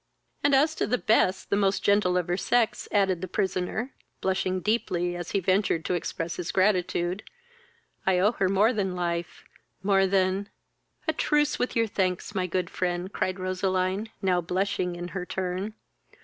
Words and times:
"And 0.43 0.55
as 0.55 0.73
the 0.73 0.97
best, 0.97 1.51
the 1.51 1.55
most 1.55 1.83
gentle 1.83 2.17
of 2.17 2.27
her 2.27 2.35
sex," 2.35 2.87
added 2.91 3.21
the 3.21 3.27
prisoner, 3.27 3.93
blushing 4.19 4.59
deeply 4.59 5.15
as 5.15 5.29
he 5.29 5.39
ventured 5.39 5.85
to 5.85 5.93
express 5.93 6.37
his 6.37 6.51
gratitude. 6.51 7.21
"I 8.03 8.17
owe 8.17 8.31
her 8.31 8.49
more 8.49 8.73
than 8.73 8.95
life, 8.95 9.43
more 9.83 10.07
than" 10.07 10.49
"A 11.07 11.13
truce 11.13 11.59
with 11.59 11.75
your 11.75 11.85
thanks, 11.85 12.33
my 12.33 12.47
good 12.47 12.71
friend, 12.71 13.13
(cried 13.13 13.37
Roseline, 13.39 14.09
now 14.23 14.41
blushing 14.41 14.95
in 14.95 15.09
her 15.09 15.23
turn.) 15.23 15.75